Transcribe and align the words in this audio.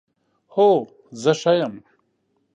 هو، 0.53 0.71
زه 1.21 1.31
ښه 1.39 1.53
یم 1.59 1.75